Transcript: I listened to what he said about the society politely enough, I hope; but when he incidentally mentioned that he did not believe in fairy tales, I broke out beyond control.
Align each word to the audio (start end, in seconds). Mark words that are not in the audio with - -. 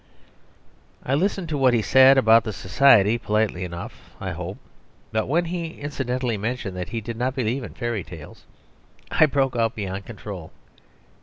I 1.05 1.13
listened 1.13 1.47
to 1.49 1.59
what 1.59 1.75
he 1.75 1.83
said 1.83 2.17
about 2.17 2.43
the 2.43 2.51
society 2.53 3.19
politely 3.19 3.63
enough, 3.63 4.09
I 4.19 4.31
hope; 4.31 4.57
but 5.11 5.27
when 5.27 5.45
he 5.45 5.79
incidentally 5.79 6.37
mentioned 6.37 6.75
that 6.75 6.89
he 6.89 7.01
did 7.01 7.17
not 7.17 7.35
believe 7.35 7.63
in 7.63 7.75
fairy 7.75 8.03
tales, 8.03 8.45
I 9.11 9.27
broke 9.27 9.55
out 9.55 9.75
beyond 9.75 10.05
control. 10.07 10.53